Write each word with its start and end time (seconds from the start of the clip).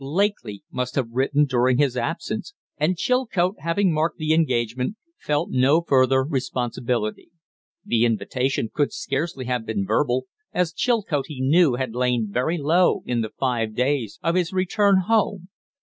Lakely 0.03 0.63
must 0.71 0.95
have 0.95 1.11
written 1.11 1.45
during 1.45 1.77
his 1.77 1.95
absence, 1.95 2.55
and 2.75 2.97
Chilcote, 2.97 3.57
having 3.59 3.93
marked 3.93 4.17
the 4.17 4.33
engagement, 4.33 4.95
felt 5.19 5.51
no 5.51 5.81
further 5.83 6.23
responsibility. 6.23 7.29
The 7.85 8.03
invitation 8.05 8.71
could 8.73 8.91
scarcely 8.91 9.45
have 9.45 9.63
been 9.63 9.85
verbal, 9.85 10.25
as 10.53 10.73
Chilcote, 10.73 11.27
he 11.27 11.39
knew, 11.39 11.75
had 11.75 11.93
lain 11.93 12.29
very 12.31 12.57
low 12.57 13.03
in 13.05 13.21
the 13.21 13.29
five 13.29 13.75
days 13.75 14.17
of 14.23 14.33
his 14.33 14.51
return 14.51 15.01
home. 15.01 15.49